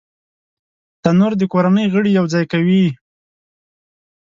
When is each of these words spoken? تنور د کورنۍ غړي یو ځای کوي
تنور 1.03 1.33
د 1.37 1.43
کورنۍ 1.53 1.85
غړي 1.93 2.11
یو 2.17 2.25
ځای 2.33 2.45
کوي 2.51 2.85